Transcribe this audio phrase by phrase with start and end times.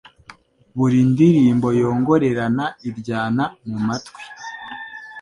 [0.77, 4.21] Buri ndirimbo yongorerana iryana mu matwi